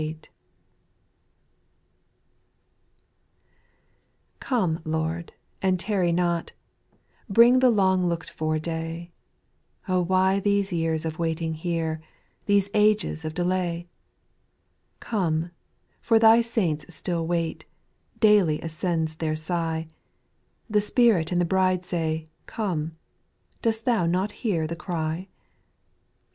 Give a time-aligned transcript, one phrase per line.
[4.39, 6.55] /^OME Lord, and tarry not: \j
[7.29, 9.11] Bring the long looked for day;
[9.87, 12.01] O why these years of waiting here,
[12.47, 13.89] These ages of delay?
[15.01, 15.01] 2.
[15.01, 15.51] Come,
[16.01, 17.67] for Thy saints still wait;
[18.19, 19.85] Daily ascends their sigh:
[20.67, 22.97] The Spirit and the Ijride say, Come,—
[23.61, 25.27] Dost Thou not hear the cry